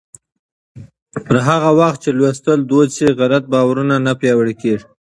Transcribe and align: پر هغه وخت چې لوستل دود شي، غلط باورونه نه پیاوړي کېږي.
پر 1.25 1.35
هغه 1.47 1.69
وخت 1.79 1.99
چې 2.03 2.09
لوستل 2.19 2.59
دود 2.69 2.89
شي، 2.97 3.07
غلط 3.19 3.43
باورونه 3.53 3.95
نه 4.05 4.13
پیاوړي 4.19 4.55
کېږي. 4.61 4.85